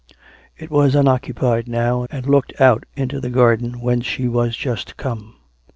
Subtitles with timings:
[0.57, 5.35] It was unoccupied now, and looked out into the garden whence she was just come.